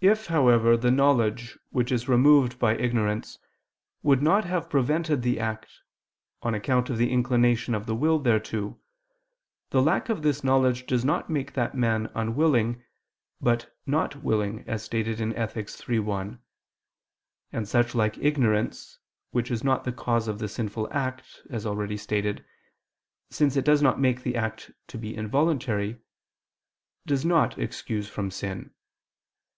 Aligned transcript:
If, 0.00 0.26
however, 0.26 0.76
the 0.76 0.90
knowledge, 0.90 1.56
which 1.70 1.92
is 1.92 2.08
removed 2.08 2.58
by 2.58 2.76
ignorance, 2.76 3.38
would 4.02 4.22
not 4.22 4.44
have 4.44 4.68
prevented 4.68 5.22
the 5.22 5.38
act, 5.38 5.68
on 6.42 6.52
account 6.52 6.90
of 6.90 6.98
the 6.98 7.12
inclination 7.12 7.76
of 7.76 7.86
the 7.86 7.94
will 7.94 8.18
thereto, 8.18 8.76
the 9.70 9.80
lack 9.80 10.08
of 10.08 10.22
this 10.22 10.42
knowledge 10.42 10.84
does 10.86 11.04
not 11.04 11.30
make 11.30 11.52
that 11.52 11.76
man 11.76 12.10
unwilling, 12.12 12.82
but 13.40 13.72
not 13.86 14.16
willing, 14.24 14.64
as 14.66 14.82
stated 14.82 15.20
in 15.20 15.32
Ethic. 15.36 15.70
iii, 15.88 16.00
1: 16.00 16.40
and 17.52 17.68
such 17.68 17.94
like 17.94 18.18
ignorance 18.18 18.98
which 19.30 19.48
is 19.48 19.62
not 19.62 19.84
the 19.84 19.92
cause 19.92 20.26
of 20.26 20.40
the 20.40 20.48
sinful 20.48 20.88
act, 20.90 21.40
as 21.50 21.64
already 21.64 21.96
stated, 21.96 22.44
since 23.30 23.56
it 23.56 23.64
does 23.64 23.80
not 23.80 24.00
make 24.00 24.22
the 24.24 24.34
act 24.36 24.72
to 24.88 24.98
be 24.98 25.16
involuntary, 25.16 26.00
does 27.06 27.24
not 27.24 27.56
excuse 27.58 28.08
from 28.08 28.28
sin. 28.32 28.72